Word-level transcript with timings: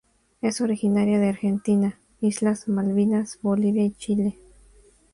Es 0.41 0.61
originaria 0.61 1.19
de 1.19 1.29
Argentina, 1.29 1.99
islas 2.21 2.67
Malvinas, 2.67 3.37
Bolivia 3.43 3.83
y 3.85 3.91
Chile. 3.91 4.39